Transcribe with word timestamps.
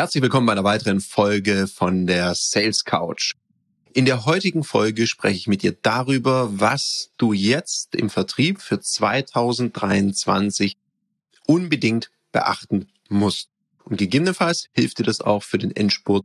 Herzlich 0.00 0.22
willkommen 0.22 0.46
bei 0.46 0.52
einer 0.52 0.64
weiteren 0.64 1.02
Folge 1.02 1.66
von 1.66 2.06
der 2.06 2.34
Sales 2.34 2.86
Couch. 2.86 3.34
In 3.92 4.06
der 4.06 4.24
heutigen 4.24 4.64
Folge 4.64 5.06
spreche 5.06 5.36
ich 5.36 5.46
mit 5.46 5.62
dir 5.62 5.72
darüber, 5.72 6.58
was 6.58 7.10
du 7.18 7.34
jetzt 7.34 7.94
im 7.94 8.08
Vertrieb 8.08 8.62
für 8.62 8.80
2023 8.80 10.78
unbedingt 11.46 12.10
beachten 12.32 12.88
musst. 13.10 13.50
Und 13.84 13.98
gegebenenfalls 13.98 14.70
hilft 14.72 15.00
dir 15.00 15.04
das 15.04 15.20
auch 15.20 15.42
für 15.42 15.58
den 15.58 15.76
Endspurt 15.76 16.24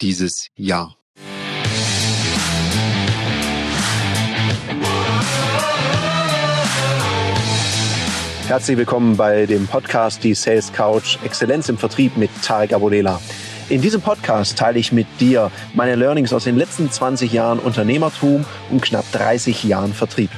dieses 0.00 0.48
Jahr. 0.56 0.96
Herzlich 8.52 8.76
willkommen 8.76 9.16
bei 9.16 9.46
dem 9.46 9.66
Podcast 9.66 10.22
Die 10.22 10.34
Sales 10.34 10.74
Couch 10.74 11.16
Exzellenz 11.24 11.70
im 11.70 11.78
Vertrieb 11.78 12.18
mit 12.18 12.30
Tarek 12.42 12.74
Abodela. 12.74 13.18
In 13.70 13.80
diesem 13.80 14.02
Podcast 14.02 14.58
teile 14.58 14.78
ich 14.78 14.92
mit 14.92 15.06
dir 15.20 15.50
meine 15.72 15.94
Learnings 15.94 16.34
aus 16.34 16.44
den 16.44 16.56
letzten 16.56 16.90
20 16.90 17.32
Jahren 17.32 17.58
Unternehmertum 17.58 18.44
und 18.70 18.82
knapp 18.82 19.10
30 19.12 19.64
Jahren 19.64 19.94
Vertrieb. 19.94 20.28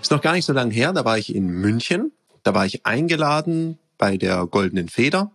Ist 0.00 0.12
noch 0.12 0.20
gar 0.20 0.34
nicht 0.34 0.44
so 0.44 0.52
lange 0.52 0.72
her, 0.72 0.92
da 0.92 1.04
war 1.04 1.18
ich 1.18 1.34
in 1.34 1.48
München. 1.48 2.12
Da 2.44 2.54
war 2.54 2.64
ich 2.64 2.86
eingeladen 2.86 3.80
bei 3.98 4.16
der 4.16 4.46
Goldenen 4.46 4.88
Feder 4.88 5.32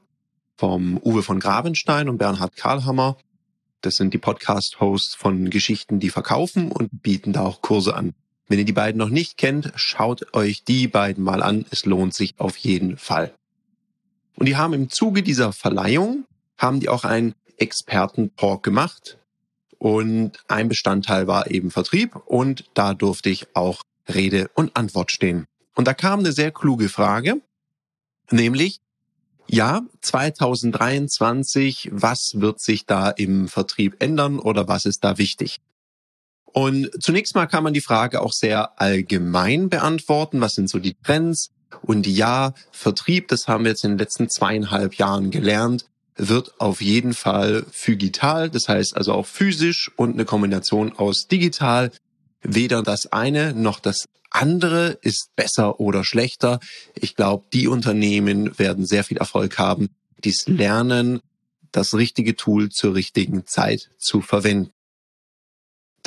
vom 0.56 0.98
Uwe 1.04 1.23
von 1.23 1.42
Gravenstein 1.42 2.08
und 2.08 2.20
Bernhard 2.20 2.56
Karlhammer. 2.56 3.18
Das 3.82 3.98
sind 3.98 4.14
die 4.14 4.18
Podcast-Hosts 4.18 5.14
von 5.14 5.50
Geschichten, 5.50 6.00
die 6.00 6.09
verkaufen 6.09 6.72
und 6.72 7.04
bieten 7.04 7.34
da 7.34 7.42
auch 7.42 7.62
Kurse 7.62 7.98
an. 7.98 8.14
Wenn 8.48 8.60
ihr 8.60 8.66
die 8.66 8.74
beiden 8.74 8.98
noch 8.98 9.10
nicht 9.10 9.38
kennt, 9.38 9.74
schaut 9.76 10.34
euch 10.34 10.64
die 10.64 10.88
beiden 10.88 11.24
mal 11.24 11.44
an. 11.44 11.66
Es 11.70 11.86
lohnt 11.86 12.14
sich 12.14 12.36
auf 12.38 12.58
jeden 12.58 12.98
Fall. 12.98 13.34
Und 14.36 14.46
die 14.46 14.56
haben 14.56 14.73
im 14.73 14.90
Zuge 14.90 15.23
dieser 15.23 15.52
Verleihung, 15.52 16.26
haben 16.58 16.80
die 16.80 16.90
auch 16.90 17.04
einen 17.04 17.34
Experten-Talk 17.58 18.64
gemacht. 18.64 19.18
Und 19.80 20.44
ein 20.48 20.70
Bestandteil 20.70 21.28
war 21.28 21.52
eben 21.52 21.72
Vertrieb 21.72 22.16
und 22.25 22.66
da 22.73 22.94
durfte 22.94 23.30
ich 23.30 23.56
auch 23.56 23.84
Rede 24.08 24.50
und 24.56 24.75
Antwort 24.75 25.12
stehen. 25.12 25.45
Und 25.75 25.88
da 25.88 25.94
kam 25.94 26.20
eine 26.20 26.31
sehr 26.31 26.52
kluge 26.52 26.90
Frage, 26.90 27.42
nämlich, 28.31 28.80
ja, 29.48 29.81
2023, 30.02 31.90
was 31.92 32.42
wird 32.42 32.59
sich 32.59 32.86
da 32.86 33.09
im 33.09 33.48
Vertrieb 33.48 33.98
ändern 34.00 34.40
oder 34.40 34.68
was 34.68 34.86
ist 34.86 35.03
da 35.03 35.18
wichtig? 35.18 35.59
Und 36.58 36.89
zunächst 37.00 37.36
mal 37.36 37.45
kann 37.45 37.63
man 37.63 37.75
die 37.75 37.81
Frage 37.81 38.19
auch 38.19 38.33
sehr 38.33 38.81
allgemein 38.81 39.69
beantworten. 39.69 40.41
Was 40.41 40.55
sind 40.55 40.72
so 40.72 40.80
die 40.80 40.95
Trends? 40.95 41.52
Und 41.83 42.08
ja, 42.08 42.55
Vertrieb, 42.72 43.27
das 43.27 43.47
haben 43.47 43.63
wir 43.63 43.69
jetzt 43.69 43.83
in 43.83 43.91
den 43.91 44.00
letzten 44.00 44.27
zweieinhalb 44.27 44.95
Jahren 44.95 45.30
gelernt, 45.30 45.85
wird 46.16 46.59
auf 46.59 46.81
jeden 46.81 47.13
Fall 47.13 47.63
phygital, 47.69 48.50
das 48.50 48.67
heißt 48.69 48.97
also 48.97 49.13
auch 49.13 49.28
physisch 49.28 49.91
und 49.97 50.13
eine 50.13 50.25
Kombination 50.25 50.94
aus 50.94 51.28
digital. 51.28 51.91
Weder 52.41 52.81
das 52.81 53.11
eine 53.11 53.53
noch 53.53 53.80
das 53.80 54.08
andere 54.31 54.97
ist 55.03 55.35
besser 55.35 55.80
oder 55.80 56.03
schlechter. 56.03 56.59
Ich 56.95 57.16
glaube, 57.16 57.45
die 57.53 57.67
Unternehmen 57.67 58.58
werden 58.58 58.88
sehr 58.88 59.03
viel 59.03 59.17
Erfolg 59.17 59.59
haben, 59.59 59.89
dies 60.23 60.47
lernen, 60.47 61.19
das 61.72 61.94
richtige 61.94 62.35
Tool 62.35 62.69
zur 62.69 62.95
richtigen 62.95 63.45
Zeit 63.45 63.91
zu 64.00 64.22
verwenden. 64.22 64.72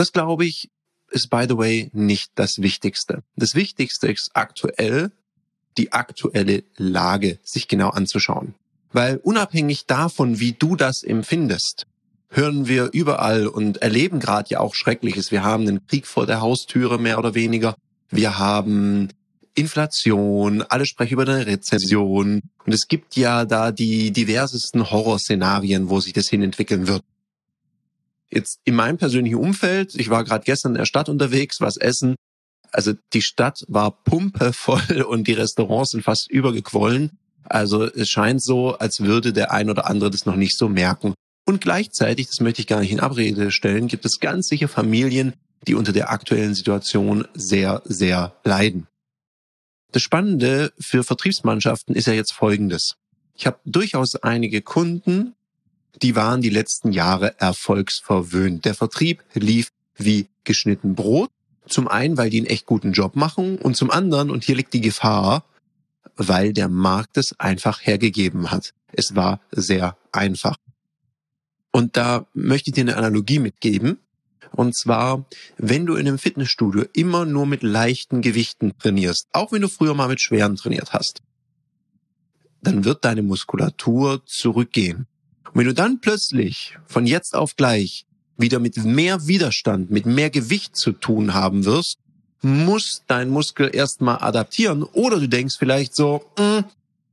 Das 0.00 0.12
glaube 0.12 0.46
ich, 0.46 0.70
ist 1.10 1.28
by 1.28 1.44
the 1.46 1.58
way 1.58 1.90
nicht 1.92 2.32
das 2.34 2.62
Wichtigste. 2.62 3.22
Das 3.36 3.54
Wichtigste 3.54 4.10
ist 4.10 4.30
aktuell 4.32 5.12
die 5.76 5.92
aktuelle 5.92 6.64
Lage 6.78 7.38
sich 7.42 7.68
genau 7.68 7.90
anzuschauen. 7.90 8.54
Weil 8.94 9.18
unabhängig 9.18 9.84
davon, 9.84 10.40
wie 10.40 10.52
du 10.52 10.74
das 10.74 11.02
empfindest, 11.02 11.86
hören 12.30 12.66
wir 12.66 12.88
überall 12.94 13.46
und 13.46 13.82
erleben 13.82 14.20
gerade 14.20 14.48
ja 14.48 14.60
auch 14.60 14.74
Schreckliches. 14.74 15.32
Wir 15.32 15.44
haben 15.44 15.68
einen 15.68 15.86
Krieg 15.86 16.06
vor 16.06 16.24
der 16.24 16.40
Haustüre 16.40 16.98
mehr 16.98 17.18
oder 17.18 17.34
weniger. 17.34 17.74
Wir 18.08 18.39
haben 18.39 19.10
Inflation, 19.55 20.62
alle 20.62 20.86
sprechen 20.86 21.12
über 21.12 21.24
eine 21.24 21.44
Rezession. 21.44 22.40
Und 22.64 22.72
es 22.72 22.89
gibt 22.89 23.16
ja 23.16 23.44
da 23.44 23.70
die 23.70 24.12
diversesten 24.12 24.90
Horrorszenarien, 24.90 25.90
wo 25.90 26.00
sich 26.00 26.14
das 26.14 26.30
hin 26.30 26.42
entwickeln 26.42 26.86
wird. 26.89 27.02
Jetzt 28.33 28.61
in 28.64 28.77
meinem 28.77 28.96
persönlichen 28.96 29.36
Umfeld, 29.36 29.95
ich 29.96 30.11
war 30.11 30.24
gerade 30.24 30.45
gestern 30.45 30.73
in 30.73 30.79
der 30.79 30.85
Stadt 30.86 31.08
unterwegs, 31.08 31.61
was 31.61 31.77
essen. 31.77 32.14
Also 32.70 32.92
die 33.13 33.23
Stadt 33.23 33.64
war 33.68 33.91
pumpevoll 33.91 35.02
und 35.08 35.27
die 35.27 35.33
Restaurants 35.33 35.91
sind 35.91 36.05
fast 36.05 36.30
übergequollen. 36.30 37.19
Also 37.45 37.85
es 37.85 38.08
scheint 38.08 38.42
so, 38.42 38.77
als 38.79 39.01
würde 39.01 39.33
der 39.33 39.51
ein 39.51 39.70
oder 39.70 39.86
andere 39.89 40.11
das 40.11 40.27
noch 40.27 40.36
nicht 40.36 40.57
so 40.57 40.69
merken. 40.69 41.14
Und 41.46 41.61
gleichzeitig, 41.61 42.29
das 42.29 42.40
möchte 42.40 42.61
ich 42.61 42.69
gar 42.69 42.80
nicht 42.80 42.92
in 42.92 43.01
Abrede 43.01 43.51
stellen, 43.51 43.89
gibt 43.89 44.05
es 44.05 44.20
ganz 44.20 44.48
sicher 44.48 44.69
Familien, 44.69 45.35
die 45.67 45.74
unter 45.74 45.92
der 45.92 46.11
aktuellen 46.11 46.55
Situation 46.55 47.27
sehr, 47.35 47.83
sehr 47.85 48.36
leiden. 48.45 48.86
Das 49.90 50.02
Spannende 50.02 50.73
für 50.79 51.02
Vertriebsmannschaften 51.02 51.96
ist 51.96 52.07
ja 52.07 52.13
jetzt 52.13 52.33
Folgendes. 52.33 52.95
Ich 53.35 53.46
habe 53.46 53.58
durchaus 53.64 54.14
einige 54.17 54.63
Kunden, 54.63 55.35
die 56.02 56.17
waren 56.17 56.40
die 56.40 56.51
letzten 56.51 56.92
Jahre 56.92 57.39
erfolgsverwöhnt. 57.40 58.64
Der 58.64 58.74
Vertrieb 58.74 59.23
lief 59.34 59.70
wie 59.96 60.28
geschnitten 60.45 60.95
Brot. 60.95 61.30
Zum 61.67 61.89
einen, 61.89 62.17
weil 62.17 62.30
die 62.30 62.39
einen 62.39 62.46
echt 62.46 62.67
guten 62.67 62.92
Job 62.92 63.17
machen 63.17 63.58
und 63.58 63.77
zum 63.77 63.90
anderen, 63.90 64.30
und 64.30 64.45
hier 64.45 64.56
liegt 64.56 64.73
die 64.74 64.80
Gefahr, 64.80 65.45
weil 66.17 66.52
der 66.52 66.68
Markt 66.68 67.17
es 67.17 67.39
einfach 67.39 67.80
hergegeben 67.83 68.51
hat. 68.51 68.73
Es 68.92 69.14
war 69.14 69.40
sehr 69.52 69.96
einfach. 70.12 70.56
Und 71.73 71.96
da 71.96 72.27
möchte 72.34 72.70
ich 72.70 72.74
dir 72.74 72.83
eine 72.83 72.96
Analogie 72.96 73.39
mitgeben. 73.39 73.98
Und 74.52 74.74
zwar, 74.74 75.24
wenn 75.57 75.86
du 75.86 75.95
in 75.95 76.08
einem 76.08 76.18
Fitnessstudio 76.18 76.84
immer 76.92 77.24
nur 77.24 77.46
mit 77.46 77.62
leichten 77.62 78.20
Gewichten 78.20 78.77
trainierst, 78.78 79.28
auch 79.33 79.52
wenn 79.52 79.62
du 79.62 79.68
früher 79.68 79.95
mal 79.95 80.08
mit 80.08 80.20
schweren 80.20 80.57
trainiert 80.57 80.92
hast, 80.92 81.22
dann 82.61 82.84
wird 82.84 83.05
deine 83.05 83.22
Muskulatur 83.22 84.27
zurückgehen. 84.27 85.07
Und 85.46 85.61
wenn 85.61 85.67
du 85.67 85.74
dann 85.74 86.01
plötzlich 86.01 86.78
von 86.86 87.06
jetzt 87.06 87.34
auf 87.34 87.56
gleich 87.56 88.06
wieder 88.36 88.58
mit 88.58 88.77
mehr 88.84 89.27
Widerstand, 89.27 89.90
mit 89.90 90.06
mehr 90.06 90.30
Gewicht 90.30 90.77
zu 90.77 90.92
tun 90.92 91.34
haben 91.34 91.64
wirst, 91.64 91.98
muss 92.42 93.02
dein 93.06 93.28
Muskel 93.28 93.70
erstmal 93.74 94.18
adaptieren. 94.18 94.83
Oder 94.83 95.20
du 95.20 95.28
denkst 95.28 95.56
vielleicht 95.58 95.95
so, 95.95 96.24
mm, 96.39 96.61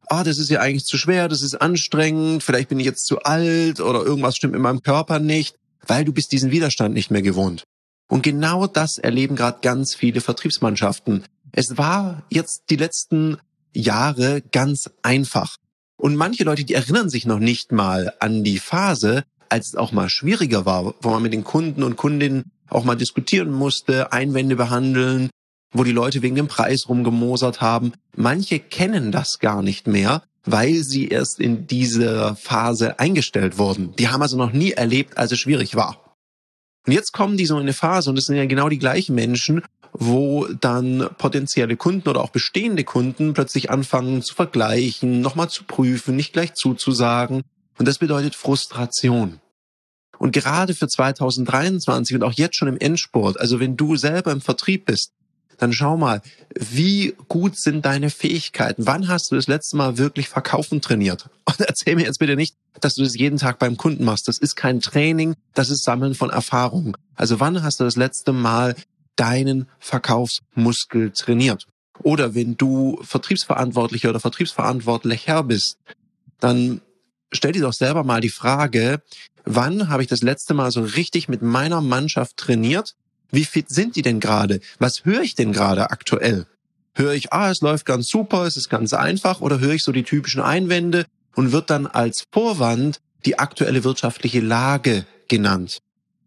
ah, 0.07 0.23
das 0.23 0.38
ist 0.38 0.49
ja 0.49 0.61
eigentlich 0.61 0.85
zu 0.85 0.97
schwer, 0.97 1.27
das 1.27 1.41
ist 1.41 1.55
anstrengend, 1.55 2.43
vielleicht 2.43 2.69
bin 2.69 2.79
ich 2.79 2.85
jetzt 2.85 3.05
zu 3.05 3.19
alt 3.23 3.79
oder 3.79 4.03
irgendwas 4.03 4.38
stimmt 4.38 4.55
in 4.55 4.61
meinem 4.61 4.81
Körper 4.81 5.19
nicht, 5.19 5.55
weil 5.85 6.05
du 6.05 6.13
bist 6.13 6.31
diesen 6.31 6.51
Widerstand 6.51 6.94
nicht 6.94 7.11
mehr 7.11 7.21
gewohnt. 7.21 7.63
Und 8.07 8.23
genau 8.23 8.67
das 8.67 8.97
erleben 8.97 9.35
gerade 9.35 9.59
ganz 9.61 9.94
viele 9.94 10.21
Vertriebsmannschaften. 10.21 11.23
Es 11.51 11.77
war 11.77 12.23
jetzt 12.29 12.63
die 12.69 12.77
letzten 12.77 13.38
Jahre 13.73 14.41
ganz 14.51 14.89
einfach. 15.01 15.57
Und 15.97 16.15
manche 16.15 16.43
Leute, 16.43 16.63
die 16.63 16.75
erinnern 16.75 17.09
sich 17.09 17.25
noch 17.25 17.39
nicht 17.39 17.71
mal 17.71 18.13
an 18.19 18.43
die 18.43 18.59
Phase, 18.59 19.23
als 19.49 19.69
es 19.69 19.75
auch 19.75 19.91
mal 19.91 20.09
schwieriger 20.09 20.65
war, 20.65 20.93
wo 21.01 21.09
man 21.09 21.23
mit 21.23 21.33
den 21.33 21.43
Kunden 21.43 21.83
und 21.83 21.97
Kundinnen 21.97 22.51
auch 22.69 22.83
mal 22.83 22.95
diskutieren 22.95 23.51
musste, 23.51 24.11
Einwände 24.11 24.55
behandeln, 24.55 25.29
wo 25.71 25.83
die 25.83 25.91
Leute 25.91 26.21
wegen 26.21 26.35
dem 26.35 26.47
Preis 26.47 26.87
rumgemosert 26.87 27.61
haben. 27.61 27.93
Manche 28.15 28.59
kennen 28.59 29.11
das 29.11 29.39
gar 29.39 29.61
nicht 29.63 29.87
mehr, 29.87 30.23
weil 30.45 30.75
sie 30.83 31.07
erst 31.07 31.39
in 31.39 31.67
diese 31.67 32.35
Phase 32.35 32.99
eingestellt 32.99 33.57
wurden. 33.57 33.95
Die 33.97 34.09
haben 34.09 34.21
also 34.21 34.37
noch 34.37 34.53
nie 34.53 34.71
erlebt, 34.71 35.17
als 35.17 35.31
es 35.31 35.39
schwierig 35.39 35.75
war. 35.75 36.15
Und 36.85 36.93
jetzt 36.93 37.11
kommen 37.11 37.35
die 37.35 37.45
so 37.45 37.55
in 37.55 37.63
eine 37.63 37.73
Phase, 37.73 38.09
und 38.09 38.17
es 38.17 38.25
sind 38.25 38.37
ja 38.37 38.45
genau 38.45 38.69
die 38.69 38.79
gleichen 38.79 39.13
Menschen, 39.13 39.61
wo 39.99 40.45
dann 40.45 41.09
potenzielle 41.17 41.75
Kunden 41.75 42.07
oder 42.09 42.21
auch 42.21 42.29
bestehende 42.29 42.83
Kunden 42.83 43.33
plötzlich 43.33 43.69
anfangen 43.69 44.21
zu 44.21 44.35
vergleichen, 44.35 45.21
nochmal 45.21 45.49
zu 45.49 45.63
prüfen, 45.63 46.15
nicht 46.15 46.33
gleich 46.33 46.53
zuzusagen. 46.53 47.44
Und 47.77 47.88
das 47.88 47.97
bedeutet 47.97 48.35
Frustration. 48.35 49.39
Und 50.19 50.31
gerade 50.31 50.73
für 50.73 50.88
2023 50.88 52.15
und 52.15 52.23
auch 52.23 52.33
jetzt 52.33 52.55
schon 52.55 52.67
im 52.67 52.77
Endsport, 52.77 53.39
also 53.39 53.59
wenn 53.59 53.77
du 53.77 53.95
selber 53.95 54.31
im 54.31 54.41
Vertrieb 54.41 54.85
bist, 54.85 55.11
dann 55.57 55.73
schau 55.73 55.97
mal, 55.97 56.21
wie 56.55 57.15
gut 57.27 57.59
sind 57.59 57.85
deine 57.85 58.11
Fähigkeiten? 58.11 58.85
Wann 58.85 59.07
hast 59.07 59.31
du 59.31 59.35
das 59.35 59.47
letzte 59.47 59.75
Mal 59.75 59.97
wirklich 59.97 60.29
Verkaufen 60.29 60.81
trainiert? 60.81 61.29
Und 61.45 61.59
erzähl 61.61 61.95
mir 61.95 62.05
jetzt 62.05 62.19
bitte 62.19 62.35
nicht, 62.35 62.55
dass 62.79 62.95
du 62.95 63.03
das 63.03 63.15
jeden 63.15 63.39
Tag 63.39 63.57
beim 63.57 63.75
Kunden 63.75 64.03
machst. 64.03 64.27
Das 64.27 64.38
ist 64.38 64.55
kein 64.55 64.81
Training, 64.81 65.35
das 65.55 65.71
ist 65.71 65.83
Sammeln 65.83 66.13
von 66.13 66.29
Erfahrung. 66.29 66.95
Also 67.15 67.39
wann 67.39 67.63
hast 67.63 67.79
du 67.79 67.83
das 67.83 67.95
letzte 67.95 68.33
Mal 68.33 68.75
deinen 69.17 69.67
Verkaufsmuskel 69.79 71.11
trainiert. 71.11 71.67
Oder 72.03 72.35
wenn 72.35 72.55
du 72.55 72.99
Vertriebsverantwortlicher 73.01 74.09
oder 74.09 74.19
Vertriebsverantwortlicher 74.19 75.43
bist, 75.43 75.77
dann 76.39 76.81
stell 77.31 77.51
dir 77.51 77.63
doch 77.63 77.73
selber 77.73 78.03
mal 78.03 78.21
die 78.21 78.29
Frage, 78.29 79.01
wann 79.45 79.89
habe 79.89 80.03
ich 80.03 80.07
das 80.07 80.21
letzte 80.21 80.53
Mal 80.53 80.71
so 80.71 80.81
richtig 80.81 81.27
mit 81.27 81.41
meiner 81.41 81.81
Mannschaft 81.81 82.37
trainiert? 82.37 82.95
Wie 83.31 83.45
fit 83.45 83.69
sind 83.69 83.95
die 83.95 84.01
denn 84.01 84.19
gerade? 84.19 84.61
Was 84.79 85.03
höre 85.05 85.21
ich 85.21 85.35
denn 85.35 85.51
gerade 85.51 85.89
aktuell? 85.91 86.45
Höre 86.95 87.13
ich, 87.13 87.33
ah, 87.33 87.51
es 87.51 87.61
läuft 87.61 87.85
ganz 87.85 88.07
super, 88.07 88.45
es 88.45 88.57
ist 88.57 88.69
ganz 88.69 88.93
einfach, 88.93 89.41
oder 89.41 89.59
höre 89.59 89.73
ich 89.73 89.83
so 89.83 89.91
die 89.91 90.03
typischen 90.03 90.41
Einwände 90.41 91.05
und 91.35 91.51
wird 91.51 91.69
dann 91.69 91.87
als 91.87 92.23
Vorwand 92.31 93.01
die 93.25 93.37
aktuelle 93.37 93.83
wirtschaftliche 93.83 94.39
Lage 94.39 95.05
genannt. 95.27 95.79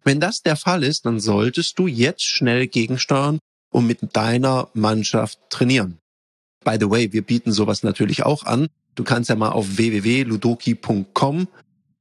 Wenn 0.03 0.21
das 0.21 0.43
der 0.43 0.57
Fall 0.57 0.83
ist, 0.83 1.07
dann 1.07 1.21
solltest 1.21 1.79
du 1.79 1.87
jetzt 1.87 2.25
schnell 2.25 2.67
gegensteuern 2.67 3.39
und 3.71 3.87
mit 3.87 3.99
deiner 4.17 4.69
Mannschaft 4.75 5.39
trainieren. 5.51 5.99
By 6.65 6.77
the 6.79 6.91
way, 6.91 7.13
wir 7.13 7.23
bieten 7.23 7.53
sowas 7.53 7.83
natürlich 7.83 8.25
auch 8.25 8.45
an. 8.45 8.69
Du 8.95 9.05
kannst 9.05 9.31
ja 9.31 9.37
mal 9.37 9.51
auf 9.51 9.77
www.ludoki.com 9.77 11.49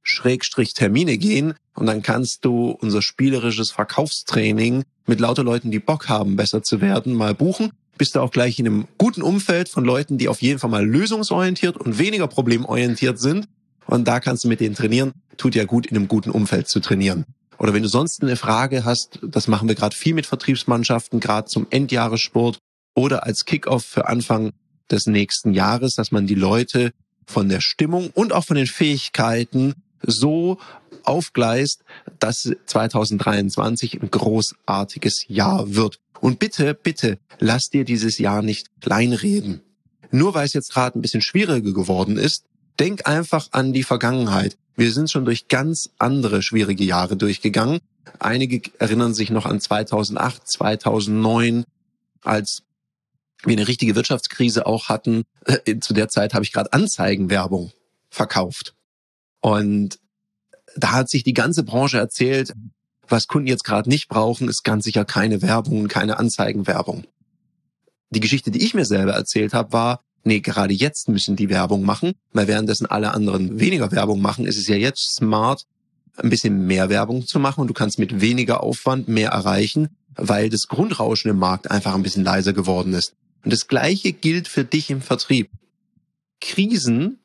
Schrägstrich 0.02 0.74
Termine 0.74 1.18
gehen 1.18 1.54
und 1.74 1.86
dann 1.86 2.02
kannst 2.02 2.44
du 2.44 2.70
unser 2.70 3.02
spielerisches 3.02 3.70
Verkaufstraining 3.70 4.84
mit 5.06 5.20
lauter 5.20 5.44
Leuten, 5.44 5.70
die 5.70 5.78
Bock 5.78 6.08
haben, 6.08 6.36
besser 6.36 6.62
zu 6.62 6.80
werden, 6.80 7.14
mal 7.14 7.34
buchen. 7.34 7.72
Bist 7.98 8.14
du 8.14 8.20
auch 8.20 8.30
gleich 8.30 8.58
in 8.58 8.66
einem 8.66 8.88
guten 8.96 9.22
Umfeld 9.22 9.68
von 9.68 9.84
Leuten, 9.84 10.16
die 10.16 10.28
auf 10.28 10.40
jeden 10.40 10.58
Fall 10.58 10.70
mal 10.70 10.86
lösungsorientiert 10.86 11.76
und 11.76 11.98
weniger 11.98 12.28
problemorientiert 12.28 13.18
sind. 13.18 13.46
Und 13.86 14.08
da 14.08 14.20
kannst 14.20 14.44
du 14.44 14.48
mit 14.48 14.60
denen 14.60 14.74
trainieren. 14.74 15.12
Tut 15.36 15.54
ja 15.54 15.64
gut, 15.64 15.86
in 15.86 15.96
einem 15.96 16.08
guten 16.08 16.30
Umfeld 16.30 16.68
zu 16.68 16.80
trainieren. 16.80 17.24
Oder 17.60 17.74
wenn 17.74 17.82
du 17.82 17.90
sonst 17.90 18.22
eine 18.22 18.36
Frage 18.36 18.86
hast, 18.86 19.18
das 19.22 19.46
machen 19.46 19.68
wir 19.68 19.74
gerade 19.74 19.94
viel 19.94 20.14
mit 20.14 20.24
Vertriebsmannschaften, 20.24 21.20
gerade 21.20 21.46
zum 21.46 21.66
Endjahressport 21.68 22.58
oder 22.94 23.26
als 23.26 23.44
Kickoff 23.44 23.84
für 23.84 24.08
Anfang 24.08 24.52
des 24.90 25.06
nächsten 25.06 25.52
Jahres, 25.52 25.94
dass 25.94 26.10
man 26.10 26.26
die 26.26 26.34
Leute 26.34 26.92
von 27.26 27.50
der 27.50 27.60
Stimmung 27.60 28.08
und 28.14 28.32
auch 28.32 28.44
von 28.44 28.56
den 28.56 28.66
Fähigkeiten 28.66 29.74
so 30.02 30.58
aufgleist, 31.04 31.84
dass 32.18 32.50
2023 32.64 34.00
ein 34.00 34.10
großartiges 34.10 35.26
Jahr 35.28 35.74
wird. 35.74 36.00
Und 36.18 36.38
bitte, 36.38 36.72
bitte, 36.72 37.18
lass 37.40 37.68
dir 37.68 37.84
dieses 37.84 38.16
Jahr 38.16 38.40
nicht 38.40 38.68
kleinreden. 38.80 39.60
Nur 40.10 40.32
weil 40.32 40.46
es 40.46 40.54
jetzt 40.54 40.72
gerade 40.72 40.98
ein 40.98 41.02
bisschen 41.02 41.22
schwieriger 41.22 41.74
geworden 41.74 42.16
ist, 42.16 42.46
denk 42.80 43.06
einfach 43.06 43.48
an 43.52 43.72
die 43.72 43.82
Vergangenheit. 43.82 44.56
Wir 44.74 44.90
sind 44.92 45.10
schon 45.10 45.26
durch 45.26 45.48
ganz 45.48 45.90
andere 45.98 46.42
schwierige 46.42 46.84
Jahre 46.84 47.16
durchgegangen. 47.16 47.80
Einige 48.18 48.62
erinnern 48.78 49.12
sich 49.12 49.30
noch 49.30 49.44
an 49.44 49.60
2008, 49.60 50.48
2009, 50.48 51.64
als 52.22 52.62
wir 53.44 53.52
eine 53.52 53.68
richtige 53.68 53.94
Wirtschaftskrise 53.94 54.66
auch 54.66 54.88
hatten. 54.88 55.24
Äh, 55.44 55.78
zu 55.80 55.92
der 55.92 56.08
Zeit 56.08 56.32
habe 56.32 56.44
ich 56.44 56.52
gerade 56.52 56.72
Anzeigenwerbung 56.72 57.72
verkauft. 58.08 58.74
Und 59.40 59.98
da 60.76 60.92
hat 60.92 61.10
sich 61.10 61.22
die 61.22 61.34
ganze 61.34 61.62
Branche 61.62 61.98
erzählt, 61.98 62.54
was 63.08 63.26
Kunden 63.26 63.48
jetzt 63.48 63.64
gerade 63.64 63.88
nicht 63.88 64.08
brauchen, 64.08 64.48
ist 64.48 64.62
ganz 64.62 64.84
sicher 64.84 65.04
keine 65.04 65.42
Werbung, 65.42 65.88
keine 65.88 66.18
Anzeigenwerbung. 66.18 67.04
Die 68.10 68.20
Geschichte, 68.20 68.50
die 68.50 68.64
ich 68.64 68.74
mir 68.74 68.84
selber 68.86 69.12
erzählt 69.12 69.52
habe, 69.52 69.72
war, 69.72 70.00
nee, 70.24 70.40
gerade 70.40 70.74
jetzt 70.74 71.08
müssen 71.08 71.36
die 71.36 71.50
Werbung 71.50 71.82
machen, 71.82 72.12
weil 72.32 72.48
währenddessen 72.48 72.86
alle 72.86 73.12
anderen 73.12 73.60
weniger 73.60 73.90
Werbung 73.92 74.20
machen, 74.20 74.46
ist 74.46 74.58
es 74.58 74.68
ja 74.68 74.76
jetzt 74.76 75.16
smart, 75.16 75.66
ein 76.16 76.30
bisschen 76.30 76.66
mehr 76.66 76.88
Werbung 76.88 77.26
zu 77.26 77.38
machen 77.38 77.62
und 77.62 77.68
du 77.68 77.74
kannst 77.74 77.98
mit 77.98 78.20
weniger 78.20 78.62
Aufwand 78.62 79.08
mehr 79.08 79.30
erreichen, 79.30 79.88
weil 80.16 80.50
das 80.50 80.68
Grundrauschen 80.68 81.30
im 81.30 81.38
Markt 81.38 81.70
einfach 81.70 81.94
ein 81.94 82.02
bisschen 82.02 82.24
leiser 82.24 82.52
geworden 82.52 82.94
ist. 82.94 83.14
Und 83.44 83.52
das 83.52 83.68
Gleiche 83.68 84.12
gilt 84.12 84.48
für 84.48 84.64
dich 84.64 84.90
im 84.90 85.00
Vertrieb. 85.00 85.50
Krisen 86.40 87.18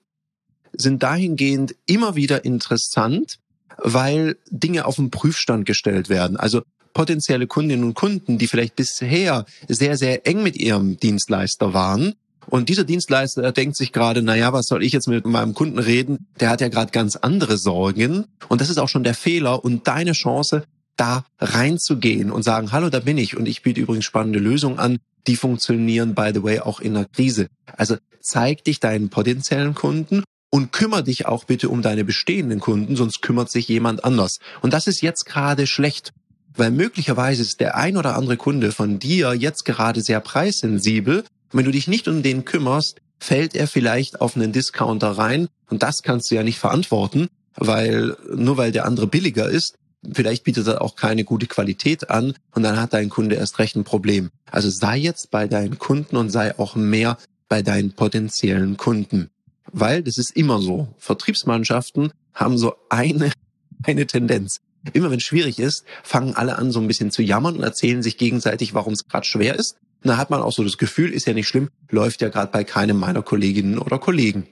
sind 0.73 1.03
dahingehend 1.03 1.75
immer 1.85 2.15
wieder 2.15 2.45
interessant, 2.45 3.39
weil 3.77 4.37
Dinge 4.49 4.85
auf 4.85 4.95
den 4.95 5.09
Prüfstand 5.09 5.65
gestellt 5.65 6.09
werden. 6.09 6.37
Also 6.37 6.61
potenzielle 6.93 7.47
Kundinnen 7.47 7.83
und 7.83 7.93
Kunden, 7.93 8.37
die 8.37 8.47
vielleicht 8.47 8.75
bisher 8.75 9.45
sehr, 9.67 9.97
sehr 9.97 10.25
eng 10.25 10.43
mit 10.43 10.55
ihrem 10.55 10.97
Dienstleister 10.97 11.73
waren. 11.73 12.15
Und 12.47 12.69
dieser 12.69 12.83
Dienstleister 12.83 13.51
denkt 13.51 13.75
sich 13.75 13.91
gerade, 13.91 14.21
naja, 14.21 14.53
was 14.53 14.67
soll 14.67 14.83
ich 14.83 14.93
jetzt 14.93 15.07
mit 15.07 15.25
meinem 15.25 15.53
Kunden 15.53 15.79
reden? 15.79 16.27
Der 16.39 16.49
hat 16.49 16.61
ja 16.61 16.67
gerade 16.67 16.91
ganz 16.91 17.15
andere 17.15 17.57
Sorgen. 17.57 18.25
Und 18.49 18.61
das 18.61 18.69
ist 18.69 18.77
auch 18.77 18.89
schon 18.89 19.03
der 19.03 19.15
Fehler 19.15 19.63
und 19.63 19.87
deine 19.87 20.13
Chance, 20.13 20.63
da 20.97 21.25
reinzugehen 21.39 22.31
und 22.31 22.43
sagen, 22.43 22.71
hallo, 22.71 22.89
da 22.89 22.99
bin 22.99 23.17
ich 23.17 23.35
und 23.35 23.47
ich 23.47 23.61
biete 23.61 23.81
übrigens 23.81 24.05
spannende 24.05 24.39
Lösungen 24.39 24.79
an. 24.79 24.97
Die 25.27 25.35
funktionieren, 25.35 26.15
by 26.15 26.31
the 26.33 26.43
way, 26.43 26.59
auch 26.59 26.79
in 26.79 26.93
der 26.93 27.05
Krise. 27.05 27.47
Also 27.75 27.97
zeig 28.21 28.63
dich 28.63 28.79
deinen 28.79 29.09
potenziellen 29.09 29.75
Kunden 29.75 30.23
und 30.49 30.71
kümmere 30.71 31.03
dich 31.03 31.25
auch 31.25 31.43
bitte 31.43 31.69
um 31.69 31.81
deine 31.81 32.05
bestehenden 32.05 32.59
Kunden, 32.59 32.95
sonst 32.95 33.21
kümmert 33.21 33.51
sich 33.51 33.67
jemand 33.67 34.05
anders. 34.05 34.39
Und 34.61 34.73
das 34.73 34.87
ist 34.87 35.01
jetzt 35.01 35.25
gerade 35.25 35.67
schlecht, 35.67 36.13
weil 36.55 36.71
möglicherweise 36.71 37.41
ist 37.41 37.59
der 37.59 37.75
ein 37.75 37.97
oder 37.97 38.15
andere 38.15 38.37
Kunde 38.37 38.71
von 38.71 38.99
dir 38.99 39.33
jetzt 39.33 39.65
gerade 39.65 40.01
sehr 40.01 40.21
preissensibel. 40.21 41.25
Wenn 41.51 41.65
du 41.65 41.71
dich 41.71 41.87
nicht 41.87 42.07
um 42.07 42.23
den 42.23 42.45
kümmerst, 42.45 43.01
fällt 43.19 43.55
er 43.55 43.67
vielleicht 43.67 44.21
auf 44.21 44.35
einen 44.35 44.51
Discounter 44.51 45.11
rein 45.11 45.47
und 45.69 45.83
das 45.83 46.03
kannst 46.03 46.29
du 46.29 46.35
ja 46.35 46.43
nicht 46.43 46.59
verantworten, 46.59 47.27
weil 47.55 48.15
nur 48.35 48.57
weil 48.57 48.71
der 48.71 48.85
andere 48.85 49.07
billiger 49.07 49.49
ist, 49.49 49.75
vielleicht 50.13 50.43
bietet 50.43 50.67
er 50.67 50.81
auch 50.81 50.95
keine 50.95 51.23
gute 51.23 51.47
Qualität 51.47 52.09
an 52.09 52.33
und 52.53 52.63
dann 52.63 52.79
hat 52.79 52.93
dein 52.93 53.09
Kunde 53.09 53.35
erst 53.35 53.59
recht 53.59 53.75
ein 53.75 53.83
Problem. 53.83 54.29
Also 54.51 54.69
sei 54.69 54.97
jetzt 54.97 55.31
bei 55.31 55.47
deinen 55.47 55.79
Kunden 55.79 56.17
und 56.17 56.29
sei 56.29 56.57
auch 56.59 56.75
mehr 56.75 57.17
bei 57.47 57.61
deinen 57.61 57.93
potenziellen 57.93 58.77
Kunden 58.77 59.29
weil 59.71 60.03
das 60.03 60.17
ist 60.17 60.35
immer 60.35 60.59
so. 60.61 60.87
Vertriebsmannschaften 60.97 62.11
haben 62.33 62.57
so 62.57 62.75
eine, 62.89 63.31
eine 63.83 64.07
Tendenz. 64.07 64.61
Immer 64.93 65.09
wenn 65.09 65.17
es 65.17 65.23
schwierig 65.23 65.59
ist, 65.59 65.83
fangen 66.03 66.35
alle 66.35 66.57
an, 66.57 66.71
so 66.71 66.79
ein 66.79 66.87
bisschen 66.87 67.11
zu 67.11 67.23
jammern 67.23 67.57
und 67.57 67.63
erzählen 67.63 68.03
sich 68.03 68.17
gegenseitig, 68.17 68.73
warum 68.73 68.93
es 68.93 69.07
gerade 69.07 69.25
schwer 69.25 69.55
ist. 69.55 69.77
Da 70.05 70.17
hat 70.17 70.29
man 70.29 70.41
auch 70.41 70.51
so 70.51 70.63
das 70.63 70.77
Gefühl, 70.77 71.11
ist 71.11 71.25
ja 71.25 71.33
nicht 71.33 71.47
schlimm, 71.47 71.69
läuft 71.89 72.21
ja 72.21 72.29
gerade 72.29 72.51
bei 72.51 72.63
keinem 72.63 72.97
meiner 72.97 73.23
Kolleginnen 73.23 73.79
oder 73.79 73.97
Kollegen. 73.97 74.47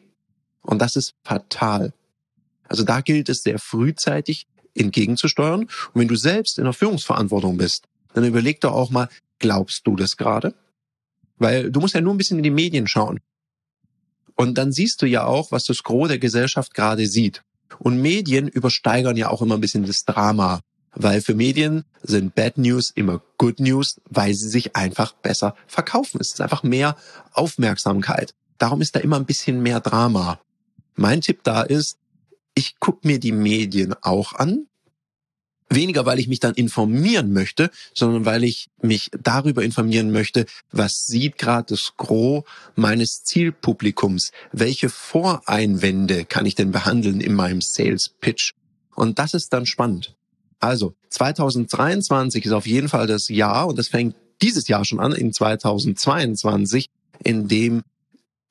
Und 0.62 0.82
das 0.82 0.96
ist 0.96 1.14
fatal. 1.24 1.94
Also 2.68 2.84
da 2.84 3.02
gilt 3.02 3.30
es 3.30 3.44
sehr 3.44 3.60
frühzeitig 3.60 4.48
entgegenzusteuern. 4.74 5.62
Und 5.62 5.70
wenn 5.94 6.08
du 6.08 6.16
selbst 6.16 6.58
in 6.58 6.64
der 6.64 6.74
Führungsverantwortung 6.74 7.58
bist, 7.58 7.86
dann 8.16 8.24
überleg 8.24 8.62
doch 8.62 8.72
auch 8.72 8.90
mal, 8.90 9.10
glaubst 9.38 9.86
du 9.86 9.96
das 9.96 10.18
gerade? 10.18 10.56
Weil 11.38 11.72
du 11.72 11.80
musst 11.80 11.94
ja 11.94 12.02
nur 12.02 12.16
ein 12.16 12.18
bisschen 12.18 12.38
in 12.38 12.44
die 12.44 12.50
Medien 12.50 12.88
schauen. 12.88 13.20
Und 14.36 14.58
dann 14.58 14.72
siehst 14.72 15.04
du 15.04 15.06
ja 15.06 15.26
auch, 15.26 15.52
was 15.52 15.66
das 15.66 15.84
Gros 15.84 16.08
der 16.08 16.18
Gesellschaft 16.18 16.74
gerade 16.74 17.06
sieht. 17.06 17.44
Und 17.78 18.02
Medien 18.02 18.48
übersteigern 18.48 19.18
ja 19.18 19.30
auch 19.30 19.44
immer 19.44 19.56
ein 19.56 19.62
bisschen 19.62 19.86
das 19.86 20.04
Drama, 20.06 20.62
weil 20.96 21.22
für 21.22 21.34
Medien 21.34 21.86
sind 22.02 22.36
Bad 22.36 22.58
News 22.58 22.92
immer 22.92 23.22
Good 23.38 23.60
News, 23.60 24.02
weil 24.10 24.34
sie 24.34 24.50
sich 24.50 24.76
einfach 24.76 25.14
besser 25.14 25.56
verkaufen. 25.68 26.20
Es 26.22 26.34
ist 26.34 26.42
einfach 26.42 26.64
mehr 26.64 26.96
Aufmerksamkeit. 27.32 28.34
Darum 28.58 28.82
ist 28.82 28.96
da 28.96 29.00
immer 29.00 29.18
ein 29.18 29.26
bisschen 29.26 29.62
mehr 29.62 29.80
Drama. 29.80 30.40
Mein 30.96 31.22
Tipp 31.22 31.40
da 31.44 31.64
ist, 31.64 31.98
ich 32.56 32.80
gucke 32.80 33.08
mir 33.08 33.20
die 33.20 33.32
Medien 33.32 33.96
auch 34.02 34.34
an, 34.34 34.68
Weniger, 35.76 36.06
weil 36.06 36.20
ich 36.20 36.28
mich 36.28 36.40
dann 36.40 36.54
informieren 36.54 37.34
möchte, 37.34 37.72
sondern 37.94 38.26
weil 38.26 38.44
ich 38.44 38.70
mich 38.82 39.10
darüber 39.20 39.64
informieren 39.64 40.12
möchte, 40.12 40.46
was 40.72 41.06
sieht 41.06 41.38
gerade 41.38 41.68
das 41.70 41.94
Gros 41.98 42.44
meines 42.76 43.24
Zielpublikums? 43.24 44.32
Welche 44.52 44.90
Voreinwände 44.90 46.26
kann 46.26 46.46
ich 46.46 46.56
denn 46.56 46.72
behandeln 46.72 47.22
in 47.22 47.34
meinem 47.34 47.62
Sales 47.62 48.10
Pitch? 48.10 48.54
Und 48.96 49.20
das 49.20 49.34
ist 49.34 49.54
dann 49.54 49.66
spannend. 49.66 50.16
Also 50.64 50.96
2023 51.10 52.46
ist 52.46 52.54
auf 52.54 52.66
jeden 52.66 52.88
Fall 52.88 53.06
das 53.06 53.28
Jahr 53.28 53.68
und 53.68 53.78
das 53.78 53.90
fängt 53.90 54.16
dieses 54.42 54.70
Jahr 54.70 54.86
schon 54.86 55.02
an 55.02 55.12
in 55.12 55.34
2022, 55.34 56.88
in 57.22 57.50
dem 57.50 57.84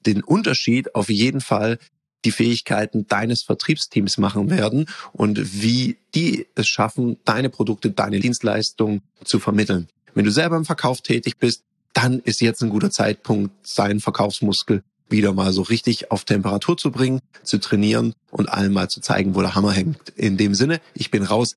den 0.04 0.22
Unterschied 0.22 0.94
auf 0.94 1.08
jeden 1.08 1.40
Fall 1.40 1.78
die 2.26 2.30
Fähigkeiten 2.30 3.06
deines 3.06 3.42
Vertriebsteams 3.42 4.18
machen 4.18 4.50
werden 4.50 4.90
und 5.12 5.62
wie 5.62 5.96
die 6.14 6.46
es 6.54 6.68
schaffen, 6.68 7.16
deine 7.24 7.48
Produkte, 7.48 7.90
deine 7.90 8.20
Dienstleistungen 8.20 9.00
zu 9.24 9.38
vermitteln. 9.38 9.88
Wenn 10.12 10.26
du 10.26 10.30
selber 10.30 10.58
im 10.58 10.66
Verkauf 10.66 11.00
tätig 11.00 11.38
bist, 11.38 11.62
dann 11.94 12.18
ist 12.20 12.42
jetzt 12.42 12.62
ein 12.62 12.68
guter 12.68 12.90
Zeitpunkt, 12.90 13.66
seinen 13.66 14.00
Verkaufsmuskel 14.00 14.82
wieder 15.08 15.32
mal 15.32 15.54
so 15.54 15.62
richtig 15.62 16.10
auf 16.10 16.24
Temperatur 16.24 16.76
zu 16.76 16.90
bringen, 16.90 17.20
zu 17.42 17.58
trainieren 17.58 18.14
und 18.30 18.50
allen 18.50 18.72
mal 18.72 18.90
zu 18.90 19.00
zeigen, 19.00 19.34
wo 19.34 19.40
der 19.40 19.54
Hammer 19.54 19.72
hängt. 19.72 20.10
In 20.10 20.36
dem 20.36 20.54
Sinne, 20.54 20.80
ich 20.94 21.10
bin 21.10 21.22
raus, 21.22 21.56